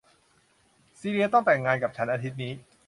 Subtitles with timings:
[0.99, 2.53] ซีเลียต้องแต่งงานกับฉันอาทิตย์นี้